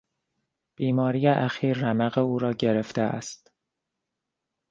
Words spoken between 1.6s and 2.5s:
رمق او